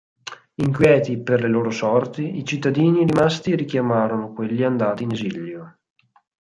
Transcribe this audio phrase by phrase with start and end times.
[0.55, 5.77] Inquieti per le loro sorti, i cittadini rimasti richiamarono quelli andati in esilio.